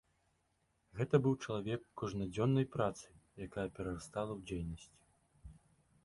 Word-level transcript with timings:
Гэта 0.99 1.15
быў 1.25 1.33
чалавек 1.47 1.81
кожнадзённай 2.01 2.65
працы, 2.75 3.05
якая 3.47 3.65
перарастала 3.75 4.31
ў 4.37 4.41
дзейнасць. 4.53 4.89